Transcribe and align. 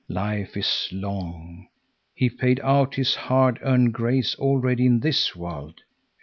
Life 0.09 0.57
is 0.57 0.87
long. 0.91 1.67
He 2.15 2.27
paid 2.27 2.59
out 2.63 2.95
his 2.95 3.13
hard 3.13 3.59
earned 3.61 3.93
grace 3.93 4.33
already 4.33 4.87
in 4.87 5.01
this 5.01 5.35
world. 5.35 5.81